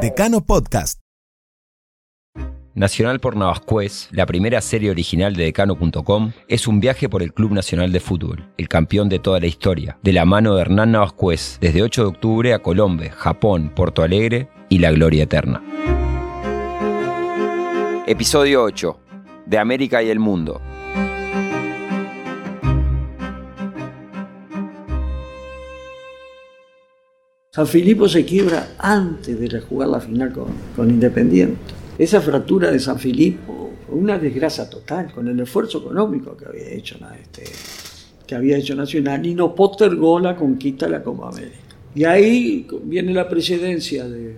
Decano 0.00 0.44
Podcast. 0.44 1.00
Nacional 2.74 3.20
por 3.20 3.36
Navascués, 3.36 4.08
la 4.10 4.26
primera 4.26 4.60
serie 4.60 4.90
original 4.90 5.36
de 5.36 5.44
Decano.com, 5.44 6.32
es 6.48 6.66
un 6.66 6.80
viaje 6.80 7.08
por 7.08 7.22
el 7.22 7.32
Club 7.32 7.52
Nacional 7.52 7.92
de 7.92 8.00
Fútbol, 8.00 8.52
el 8.58 8.68
campeón 8.68 9.08
de 9.08 9.20
toda 9.20 9.38
la 9.38 9.46
historia, 9.46 9.96
de 10.02 10.12
la 10.12 10.24
mano 10.24 10.56
de 10.56 10.62
Hernán 10.62 10.92
Navascués, 10.92 11.58
desde 11.60 11.82
8 11.82 12.02
de 12.02 12.08
octubre 12.08 12.54
a 12.54 12.58
Colombia, 12.58 13.12
Japón, 13.12 13.72
Porto 13.74 14.02
Alegre 14.02 14.48
y 14.68 14.78
la 14.80 14.90
gloria 14.90 15.22
eterna. 15.22 15.62
Episodio 18.06 18.64
8. 18.64 19.00
De 19.46 19.58
América 19.58 20.02
y 20.02 20.10
el 20.10 20.18
Mundo. 20.18 20.60
San 27.54 27.68
Filipo 27.68 28.08
se 28.08 28.24
quiebra 28.24 28.74
antes 28.78 29.38
de 29.38 29.60
jugar 29.60 29.88
la 29.88 30.00
final 30.00 30.32
con, 30.32 30.90
Independiente. 30.90 31.72
Esa 31.96 32.20
fractura 32.20 32.68
de 32.68 32.80
San 32.80 32.98
Filipo 32.98 33.70
fue 33.86 33.94
una 33.94 34.18
desgracia 34.18 34.68
total 34.68 35.12
con 35.12 35.28
el 35.28 35.38
esfuerzo 35.38 35.78
económico 35.78 36.36
que 36.36 36.46
había 36.46 36.68
hecho, 36.70 36.96
este, 37.22 37.44
que 38.26 38.34
había 38.34 38.56
hecho 38.56 38.74
Nacional 38.74 39.24
y 39.24 39.36
no 39.36 39.54
postergó 39.54 40.18
la 40.18 40.34
conquista 40.34 40.86
de 40.86 40.92
la 40.92 41.02
Copa 41.04 41.28
América. 41.28 41.76
Y 41.94 42.02
ahí 42.02 42.66
viene 42.82 43.14
la 43.14 43.28
presidencia 43.28 44.08
de, 44.08 44.36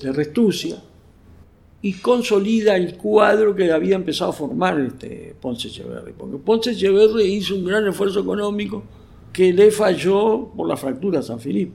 de 0.00 0.12
Restucia 0.12 0.82
y 1.82 1.92
consolida 1.92 2.74
el 2.74 2.96
cuadro 2.96 3.54
que 3.54 3.70
había 3.70 3.96
empezado 3.96 4.30
a 4.30 4.32
formar 4.32 4.80
este 4.80 5.36
Ponce 5.38 5.68
Echeverri. 5.68 6.14
Ponce 6.42 6.70
Echeverri 6.70 7.24
hizo 7.24 7.54
un 7.54 7.66
gran 7.66 7.86
esfuerzo 7.86 8.20
económico 8.20 8.82
que 9.32 9.52
le 9.52 9.70
falló 9.70 10.50
por 10.54 10.68
la 10.68 10.76
fractura 10.76 11.20
a 11.20 11.22
San 11.22 11.40
Filipe. 11.40 11.72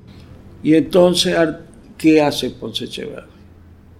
Y 0.63 0.75
entonces, 0.75 1.35
¿qué 1.97 2.21
hace 2.21 2.51
Ponce 2.51 2.85
Echeverri? 2.85 3.27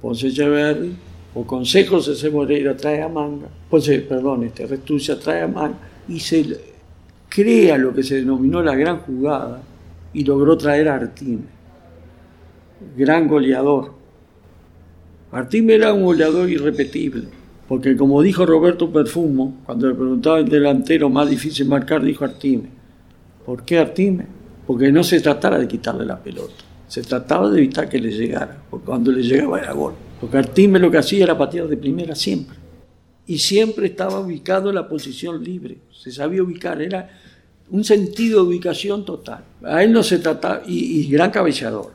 Ponce 0.02 0.28
Echeverri, 0.28 0.96
o 1.34 1.46
Consejo 1.46 2.02
C. 2.02 2.30
Moreira 2.30 2.76
trae 2.76 3.02
a 3.02 3.10
Manga, 3.10 3.48
Ponce, 3.70 4.00
perdón, 4.00 4.44
este, 4.44 4.66
Restucia 4.66 5.20
trae 5.20 5.44
a 5.44 5.48
Manga, 5.48 5.78
y 6.08 6.20
se 6.20 6.46
crea 7.30 7.78
lo 7.78 7.94
que 7.94 8.04
se 8.04 8.16
denominó 8.16 8.62
la 8.62 8.76
gran 8.76 9.00
jugada, 9.00 9.62
y 10.14 10.24
logró 10.24 10.58
traer 10.58 10.90
a 10.90 10.96
Artime, 10.96 11.44
gran 12.96 13.28
goleador. 13.28 13.94
Artime 15.32 15.76
era 15.76 15.94
un 15.94 16.06
goleador 16.06 16.50
irrepetible, 16.50 17.28
porque 17.68 17.96
como 17.96 18.22
dijo 18.22 18.46
Roberto 18.46 18.92
Perfumo, 18.92 19.58
cuando 19.66 19.88
le 19.90 19.96
preguntaba 19.96 20.40
el 20.40 20.48
delantero 20.48 21.10
más 21.10 21.30
difícil 21.30 21.68
marcar, 21.68 22.04
dijo 22.04 22.24
Artime. 22.24 22.77
¿Por 23.48 23.64
qué 23.64 23.80
Artime? 23.80 24.26
Porque 24.68 24.92
no 24.92 25.06
se 25.06 25.22
trataba 25.22 25.58
de 25.58 25.70
quitarle 25.70 26.06
la 26.06 26.22
pelota, 26.22 26.66
se 26.86 27.02
trataba 27.02 27.50
de 27.50 27.60
evitar 27.60 27.88
que 27.88 27.98
le 27.98 28.12
llegara, 28.12 28.62
porque 28.70 28.86
cuando 28.86 29.10
le 29.10 29.24
llegaba 29.24 29.58
era 29.58 29.72
gol. 29.72 29.94
Porque 30.20 30.38
Artime 30.38 30.80
lo 30.80 30.92
que 30.92 30.98
hacía 30.98 31.24
era 31.24 31.38
patear 31.38 31.70
de 31.70 31.78
primera 31.78 32.14
siempre. 32.14 32.58
Y 33.26 33.38
siempre 33.38 33.88
estaba 33.88 34.20
ubicado 34.20 34.68
en 34.68 34.76
la 34.76 34.90
posición 34.90 35.42
libre, 35.42 35.78
se 35.94 36.12
sabía 36.12 36.44
ubicar, 36.44 36.82
era 36.82 37.10
un 37.70 37.86
sentido 37.86 38.42
de 38.42 38.50
ubicación 38.50 39.06
total. 39.06 39.46
A 39.64 39.82
él 39.82 39.94
no 39.94 40.04
se 40.04 40.20
trataba, 40.20 40.64
y, 40.68 41.10
gran 41.10 41.32
cabeceador. 41.32 41.94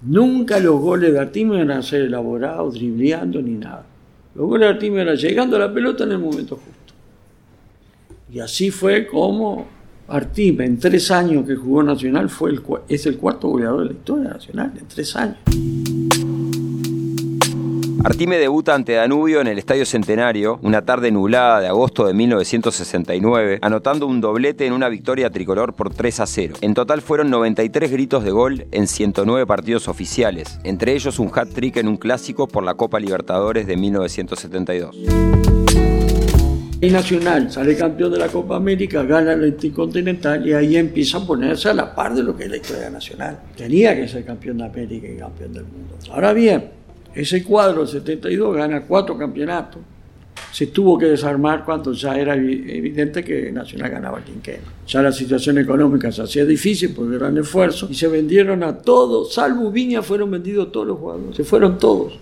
Nunca 0.00 0.58
los 0.58 0.80
goles 0.80 1.12
de 1.12 1.18
Artime 1.18 1.70
a 1.70 1.82
ser 1.82 2.00
elaborados, 2.00 2.72
dribleando 2.72 3.42
ni 3.42 3.56
nada. 3.56 3.84
Los 4.34 4.46
goles 4.46 4.68
de 4.68 4.74
Artime 4.74 5.02
eran 5.02 5.16
llegando 5.16 5.56
a 5.56 5.58
la 5.58 5.74
pelota 5.74 6.04
en 6.04 6.12
el 6.12 6.18
momento 6.18 6.56
justo. 6.56 6.94
Y 8.32 8.40
así 8.40 8.70
fue 8.70 9.06
como 9.06 9.76
Artime, 10.08 10.64
en 10.64 10.78
tres 10.78 11.10
años 11.10 11.46
que 11.46 11.54
jugó 11.54 11.82
Nacional, 11.82 12.30
fue 12.30 12.50
el, 12.50 12.62
es 12.88 13.04
el 13.04 13.18
cuarto 13.18 13.48
goleador 13.48 13.80
de 13.80 13.86
la 13.86 13.92
historia 13.92 14.30
nacional, 14.30 14.72
en 14.78 14.88
tres 14.88 15.14
años. 15.14 15.36
Artime 18.04 18.38
debuta 18.38 18.74
ante 18.74 18.92
Danubio 18.92 19.42
en 19.42 19.48
el 19.48 19.58
Estadio 19.58 19.84
Centenario, 19.84 20.60
una 20.62 20.82
tarde 20.82 21.10
nublada 21.10 21.60
de 21.60 21.66
agosto 21.66 22.06
de 22.06 22.14
1969, 22.14 23.58
anotando 23.60 24.06
un 24.06 24.22
doblete 24.22 24.64
en 24.64 24.72
una 24.72 24.88
victoria 24.88 25.30
tricolor 25.30 25.74
por 25.74 25.92
3 25.92 26.20
a 26.20 26.26
0. 26.26 26.54
En 26.62 26.72
total 26.72 27.02
fueron 27.02 27.28
93 27.28 27.90
gritos 27.90 28.24
de 28.24 28.30
gol 28.30 28.66
en 28.70 28.86
109 28.86 29.46
partidos 29.46 29.88
oficiales, 29.88 30.58
entre 30.64 30.94
ellos 30.94 31.18
un 31.18 31.30
hat-trick 31.34 31.76
en 31.76 31.88
un 31.88 31.98
clásico 31.98 32.48
por 32.48 32.64
la 32.64 32.74
Copa 32.74 32.98
Libertadores 32.98 33.66
de 33.66 33.76
1972. 33.76 35.97
Y 36.80 36.90
Nacional 36.90 37.50
sale 37.50 37.76
campeón 37.76 38.12
de 38.12 38.18
la 38.18 38.28
Copa 38.28 38.54
América, 38.54 39.02
gana 39.02 39.32
el 39.32 39.48
Intercontinental 39.48 40.46
y 40.46 40.52
ahí 40.52 40.76
empieza 40.76 41.18
a 41.18 41.26
ponerse 41.26 41.68
a 41.68 41.74
la 41.74 41.92
par 41.92 42.14
de 42.14 42.22
lo 42.22 42.36
que 42.36 42.44
es 42.44 42.50
la 42.50 42.56
historia 42.56 42.88
nacional. 42.88 43.36
Tenía 43.56 43.96
que 43.96 44.06
ser 44.06 44.24
campeón 44.24 44.58
de 44.58 44.66
América 44.66 45.08
y 45.08 45.16
campeón 45.16 45.54
del 45.54 45.64
mundo. 45.64 45.96
Ahora 46.12 46.32
bien, 46.32 46.70
ese 47.12 47.42
cuadro 47.42 47.80
del 47.80 47.88
72 47.88 48.54
gana 48.54 48.82
cuatro 48.82 49.18
campeonatos. 49.18 49.82
Se 50.52 50.68
tuvo 50.68 50.96
que 50.96 51.06
desarmar 51.06 51.64
cuando 51.64 51.92
ya 51.92 52.16
era 52.16 52.36
evidente 52.36 53.24
que 53.24 53.50
Nacional 53.50 53.90
ganaba 53.90 54.18
el. 54.18 54.60
Ya 54.86 55.02
la 55.02 55.10
situación 55.10 55.58
económica 55.58 56.12
se 56.12 56.22
hacía 56.22 56.44
difícil 56.44 56.94
por 56.94 57.12
el 57.12 57.18
gran 57.18 57.36
esfuerzo 57.38 57.88
y 57.90 57.94
se 57.94 58.06
vendieron 58.06 58.62
a 58.62 58.78
todos, 58.78 59.34
salvo 59.34 59.72
Viña, 59.72 60.00
fueron 60.00 60.30
vendidos 60.30 60.70
todos 60.70 60.86
los 60.86 60.98
jugadores. 60.98 61.36
Se 61.36 61.42
fueron 61.42 61.76
todos, 61.76 62.20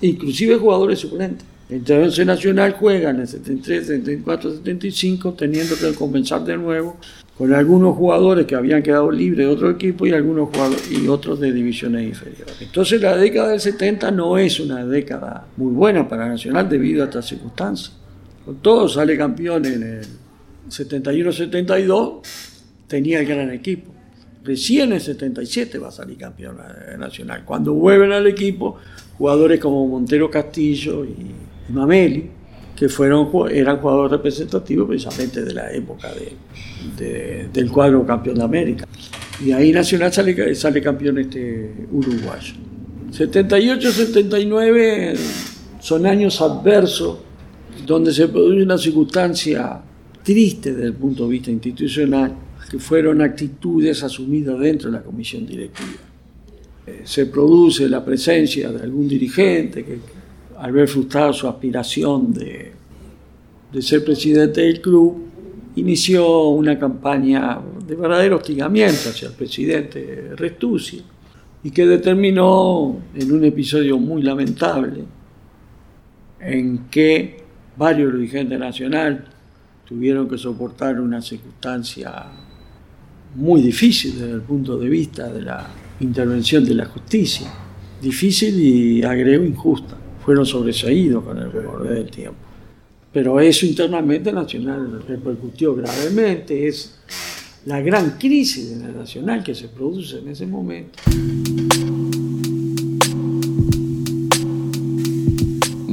inclusive 0.00 0.56
jugadores 0.56 1.00
suplentes. 1.00 1.53
Entonces 1.70 2.26
Nacional 2.26 2.76
juega 2.78 3.10
en 3.10 3.20
el 3.20 3.26
73, 3.26 3.86
74, 3.86 4.50
75, 4.56 5.32
teniendo 5.32 5.74
que 5.76 5.94
compensar 5.94 6.44
de 6.44 6.58
nuevo 6.58 6.96
con 7.38 7.52
algunos 7.52 7.96
jugadores 7.96 8.46
que 8.46 8.54
habían 8.54 8.82
quedado 8.82 9.10
libres 9.10 9.46
de 9.46 9.52
otro 9.52 9.70
equipo 9.70 10.06
y 10.06 10.12
algunos 10.12 10.50
jugadores 10.50 10.88
y 10.90 11.08
otros 11.08 11.40
de 11.40 11.52
divisiones 11.52 12.06
inferiores. 12.06 12.54
Entonces 12.60 13.00
la 13.00 13.16
década 13.16 13.48
del 13.48 13.60
70 13.60 14.10
no 14.12 14.38
es 14.38 14.60
una 14.60 14.84
década 14.84 15.46
muy 15.56 15.72
buena 15.72 16.08
para 16.08 16.28
Nacional 16.28 16.68
debido 16.68 17.02
a 17.02 17.06
estas 17.06 17.26
circunstancias. 17.26 17.96
Con 18.44 18.56
todo 18.56 18.88
sale 18.88 19.16
campeón 19.16 19.64
en 19.64 19.82
el 19.82 20.06
71-72, 20.68 22.20
tenía 22.86 23.20
el 23.20 23.26
gran 23.26 23.50
equipo. 23.50 23.92
Recién 24.44 24.90
en 24.90 24.92
el 24.94 25.00
77 25.00 25.78
va 25.78 25.88
a 25.88 25.92
salir 25.92 26.18
campeón 26.18 26.58
nacional. 26.98 27.42
Cuando 27.46 27.72
vuelven 27.72 28.12
al 28.12 28.26
equipo, 28.26 28.76
jugadores 29.16 29.58
como 29.58 29.88
Montero 29.88 30.30
Castillo 30.30 31.04
y 31.04 31.14
Mameli, 31.68 32.30
que 32.76 32.88
fueron, 32.88 33.28
eran 33.50 33.78
jugadores 33.78 34.12
representativos 34.12 34.86
precisamente 34.88 35.44
de 35.44 35.54
la 35.54 35.72
época 35.72 36.08
de, 36.98 37.48
del 37.52 37.70
cuadro 37.70 38.04
campeón 38.04 38.34
de 38.36 38.44
América. 38.44 38.86
Y 39.44 39.52
ahí 39.52 39.72
Nacional 39.72 40.12
sale, 40.12 40.54
sale 40.54 40.82
campeón 40.82 41.18
este 41.18 41.72
uruguayo. 41.92 42.54
78-79 43.12 45.16
son 45.80 46.06
años 46.06 46.40
adversos 46.40 47.18
donde 47.86 48.12
se 48.12 48.28
produce 48.28 48.62
una 48.62 48.78
circunstancia 48.78 49.80
triste 50.22 50.72
desde 50.72 50.86
el 50.86 50.94
punto 50.94 51.24
de 51.24 51.30
vista 51.30 51.50
institucional, 51.50 52.34
que 52.70 52.78
fueron 52.78 53.20
actitudes 53.20 54.02
asumidas 54.02 54.58
dentro 54.58 54.90
de 54.90 54.96
la 54.96 55.04
comisión 55.04 55.44
directiva. 55.46 56.00
Eh, 56.86 57.02
se 57.04 57.26
produce 57.26 57.86
la 57.88 58.02
presencia 58.04 58.72
de 58.72 58.82
algún 58.82 59.06
dirigente 59.06 59.84
que 59.84 59.98
al 60.58 60.72
ver 60.72 60.88
frustrada 60.88 61.32
su 61.32 61.48
aspiración 61.48 62.32
de, 62.32 62.72
ser 63.80 64.04
presidente 64.04 64.60
del 64.60 64.80
club, 64.80 65.22
inició 65.76 66.48
una 66.48 66.78
campaña 66.78 67.58
de 67.86 67.96
verdadero 67.96 68.36
hostigamiento 68.36 69.10
hacia 69.10 69.28
el 69.28 69.34
presidente 69.34 70.30
Restucci 70.36 71.02
y 71.64 71.70
que 71.70 71.86
determinó 71.86 73.00
en 73.14 73.32
un 73.32 73.44
episodio 73.44 73.98
muy 73.98 74.22
lamentable 74.22 75.04
en 76.40 76.86
que 76.90 77.42
varios 77.76 78.12
dirigentes 78.12 78.58
nacionales 78.58 79.20
tuvieron 79.86 80.28
que 80.28 80.38
soportar 80.38 81.00
una 81.00 81.20
circunstancia 81.20 82.26
muy 83.34 83.60
difícil 83.60 84.12
desde 84.12 84.32
el 84.32 84.42
punto 84.42 84.78
de 84.78 84.88
vista 84.88 85.32
de 85.32 85.42
la 85.42 85.66
intervención 86.00 86.64
de 86.64 86.74
la 86.74 86.86
justicia, 86.86 87.48
difícil 88.00 88.60
y 88.60 89.02
agrego 89.02 89.44
injusta 89.44 90.03
fueron 90.24 90.46
sobreseídos 90.46 91.24
con 91.24 91.38
el 91.38 91.52
recorrer 91.52 91.94
del 91.94 92.10
tiempo. 92.10 92.38
Pero 93.12 93.38
eso 93.40 93.66
internamente 93.66 94.32
Nacional 94.32 95.02
repercutió 95.06 95.74
gravemente, 95.74 96.66
es 96.66 96.98
la 97.66 97.80
gran 97.80 98.18
crisis 98.18 98.70
de 98.70 98.86
la 98.86 98.92
Nacional 98.92 99.44
que 99.44 99.54
se 99.54 99.68
produce 99.68 100.18
en 100.18 100.28
ese 100.28 100.46
momento. 100.46 100.98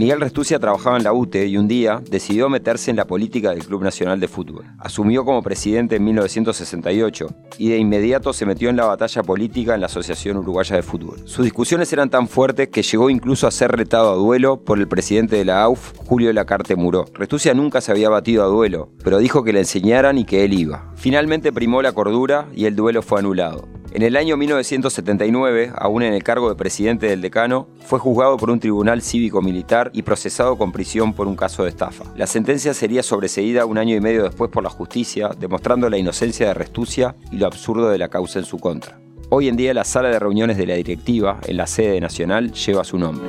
Miguel 0.01 0.19
Restucia 0.19 0.57
trabajaba 0.57 0.98
en 0.98 1.03
la 1.03 1.13
UTE 1.13 1.45
y 1.45 1.57
un 1.57 1.68
día 1.68 2.01
decidió 2.09 2.50
meterse 2.50 2.89
en 2.89 2.98
la 2.98 3.06
política 3.06 3.51
del 3.51 3.63
Club 3.63 3.83
Nacional 3.83 4.19
de 4.19 4.27
Fútbol. 4.27 4.65
Asumió 4.80 5.24
como 5.24 5.44
presidente 5.44 5.98
en 5.98 6.03
1968 6.06 7.27
y 7.59 7.69
de 7.69 7.77
inmediato 7.77 8.33
se 8.33 8.48
metió 8.48 8.71
en 8.71 8.77
la 8.77 8.86
batalla 8.86 9.21
política 9.21 9.75
en 9.75 9.81
la 9.81 9.86
Asociación 9.86 10.38
Uruguaya 10.38 10.75
de 10.75 10.81
Fútbol. 10.81 11.19
Sus 11.25 11.45
discusiones 11.45 11.94
eran 11.94 12.09
tan 12.09 12.27
fuertes 12.27 12.69
que 12.69 12.81
llegó 12.81 13.12
incluso 13.12 13.45
a 13.45 13.51
ser 13.51 13.74
retado 13.74 14.12
a 14.12 14.15
duelo 14.15 14.63
por 14.63 14.80
el 14.80 14.88
presidente 14.88 15.36
de 15.36 15.45
la 15.45 15.62
AUF, 15.62 15.94
Julio 15.98 16.33
Lacarte 16.33 16.75
Muró. 16.75 17.06
Restucia 17.13 17.54
nunca 17.54 17.80
se 17.80 17.92
había 17.92 18.09
batido 18.09 18.44
a 18.44 18.47
duelo, 18.47 18.89
pero 19.04 19.19
dijo 19.19 19.44
que 19.44 19.54
le 19.54 19.59
enseñaran 19.59 20.18
y 20.18 20.25
que 20.25 20.44
él 20.44 20.54
iba. 20.54 20.92
Finalmente 20.95 21.54
primó 21.54 21.83
la 21.83 21.92
cordura 21.92 22.47
y 22.56 22.65
el 22.65 22.75
duelo 22.75 23.04
fue 23.04 23.19
anulado. 23.19 23.68
En 23.94 24.04
el 24.04 24.16
año 24.16 24.38
1979, 24.38 25.74
aún 25.76 26.04
en 26.04 26.14
el 26.14 26.24
cargo 26.24 26.48
de 26.48 26.56
presidente 26.56 27.08
del 27.08 27.20
decano, 27.20 27.68
fue 27.82 28.00
juzgado 28.00 28.38
por 28.38 28.50
un 28.50 28.58
tribunal 28.58 29.02
cívico-militar 29.02 29.92
y 29.94 30.04
procesado 30.04 30.58
con 30.58 30.72
prisión 30.72 31.14
por 31.14 31.28
un 31.28 31.36
caso 31.36 31.64
de 31.64 31.72
estafa. 31.72 32.06
La 32.16 32.26
sentencia 32.26 32.74
sería 32.74 33.04
sobreseída 33.04 33.66
un 33.66 33.78
año 33.78 33.94
y 33.94 34.00
medio 34.00 34.24
después 34.24 34.50
por 34.50 34.64
la 34.64 34.70
justicia, 34.70 35.32
demostrando 35.38 35.90
la 35.90 35.98
inocencia 35.98 36.48
de 36.48 36.54
Restucia 36.54 37.18
y 37.34 37.36
lo 37.36 37.48
absurdo 37.48 37.90
de 37.90 37.98
la 37.98 38.08
causa 38.08 38.40
en 38.40 38.46
su 38.46 38.60
contra. 38.60 38.98
Hoy 39.28 39.50
en 39.50 39.58
día 39.58 39.74
la 39.74 39.84
sala 39.84 40.08
de 40.08 40.20
reuniones 40.20 40.56
de 40.56 40.68
la 40.68 40.76
directiva, 40.76 41.42
en 41.46 41.58
la 41.58 41.68
sede 41.68 42.00
nacional, 42.00 42.54
lleva 42.54 42.86
su 42.86 42.98
nombre. 42.98 43.28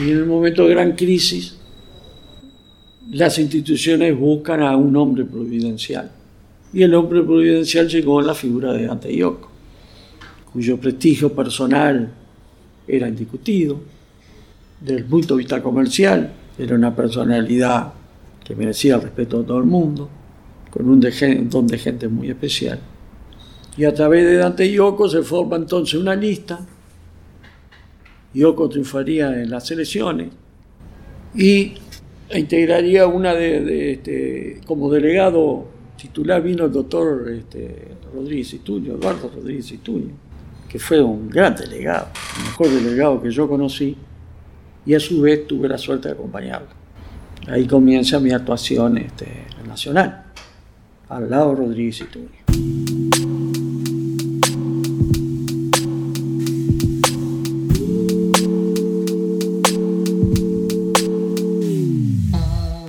Y 0.00 0.10
en 0.12 0.16
el 0.16 0.24
momento 0.24 0.66
de 0.66 0.70
gran 0.70 0.92
crisis, 0.92 1.58
las 3.10 3.38
instituciones 3.38 4.18
buscan 4.18 4.62
a 4.62 4.74
un 4.78 4.96
hombre 4.96 5.26
providencial 5.26 6.10
y 6.72 6.82
el 6.82 6.94
hombre 6.94 7.22
providencial 7.22 7.88
llegó 7.88 8.20
a 8.20 8.22
la 8.22 8.34
figura 8.34 8.72
de 8.72 8.86
Dante 8.86 9.14
Yoko, 9.14 9.48
cuyo 10.52 10.78
prestigio 10.78 11.32
personal 11.32 12.10
era 12.86 13.08
indiscutido, 13.08 13.80
desde 14.80 15.00
el 15.00 15.04
punto 15.04 15.34
de 15.34 15.38
vista 15.38 15.62
comercial, 15.62 16.32
era 16.58 16.74
una 16.74 16.94
personalidad 16.94 17.92
que 18.44 18.54
merecía 18.56 18.96
el 18.96 19.02
respeto 19.02 19.38
de 19.38 19.44
todo 19.44 19.58
el 19.58 19.64
mundo, 19.64 20.08
con 20.70 20.88
un 20.88 21.00
don 21.48 21.66
de 21.66 21.78
gente 21.78 22.08
muy 22.08 22.30
especial. 22.30 22.80
Y 23.76 23.84
a 23.84 23.94
través 23.94 24.24
de 24.24 24.36
Dante 24.36 24.70
Yoko 24.70 25.08
se 25.08 25.22
forma 25.22 25.56
entonces 25.56 25.98
una 25.98 26.14
lista. 26.14 26.58
Yoko 28.34 28.68
triunfaría 28.68 29.42
en 29.42 29.50
las 29.50 29.70
elecciones 29.70 30.30
y 31.34 31.74
integraría 32.34 33.06
una 33.06 33.34
de, 33.34 33.92
este, 33.92 34.60
como 34.66 34.90
delegado 34.90 35.66
titular 35.96 36.42
vino 36.42 36.64
el 36.64 36.72
doctor 36.72 37.28
este, 37.30 37.88
Rodríguez 38.14 38.54
Ituño, 38.54 38.94
Eduardo 38.94 39.30
Rodríguez 39.34 39.70
Ituño, 39.72 40.12
que 40.68 40.78
fue 40.78 41.00
un 41.00 41.28
gran 41.28 41.54
delegado, 41.54 42.08
el 42.38 42.44
mejor 42.44 42.68
delegado 42.68 43.22
que 43.22 43.30
yo 43.30 43.48
conocí, 43.48 43.96
y 44.84 44.94
a 44.94 45.00
su 45.00 45.20
vez 45.20 45.46
tuve 45.46 45.68
la 45.68 45.78
suerte 45.78 46.08
de 46.08 46.14
acompañarlo. 46.14 46.68
Ahí 47.48 47.66
comienza 47.66 48.18
mi 48.20 48.32
actuación 48.32 48.98
este, 48.98 49.26
nacional, 49.66 50.24
al 51.08 51.30
lado 51.30 51.50
de 51.50 51.56
Rodríguez 51.56 52.00
Ituño. 52.00 52.81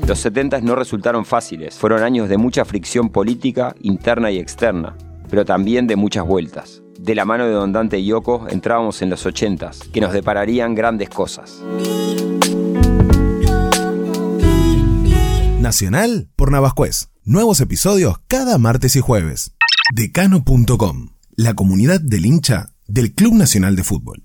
Los 0.07 0.19
70 0.19 0.59
no 0.61 0.75
resultaron 0.75 1.23
fáciles, 1.23 1.75
fueron 1.75 2.03
años 2.03 2.27
de 2.27 2.37
mucha 2.37 2.65
fricción 2.65 3.09
política 3.09 3.73
interna 3.79 4.31
y 4.31 4.37
externa, 4.37 4.97
pero 5.29 5.45
también 5.45 5.87
de 5.87 5.95
muchas 5.95 6.25
vueltas. 6.25 6.81
De 6.99 7.15
la 7.15 7.23
mano 7.23 7.45
de 7.45 7.53
Don 7.53 7.71
Dante 7.71 7.99
y 7.99 8.07
Yoko 8.07 8.47
entrábamos 8.49 9.01
en 9.01 9.09
los 9.09 9.25
80 9.25 9.71
que 9.93 10.01
nos 10.01 10.11
depararían 10.11 10.75
grandes 10.75 11.09
cosas. 11.09 11.63
Nacional 15.59 16.27
por 16.35 16.51
Navascués. 16.51 17.09
Nuevos 17.23 17.61
episodios 17.61 18.17
cada 18.27 18.57
martes 18.57 18.97
y 18.97 18.99
jueves. 18.99 19.55
Decano.com, 19.95 21.11
la 21.37 21.53
comunidad 21.53 22.01
del 22.01 22.25
hincha 22.25 22.73
del 22.87 23.13
Club 23.13 23.35
Nacional 23.35 23.77
de 23.77 23.85
Fútbol. 23.85 24.23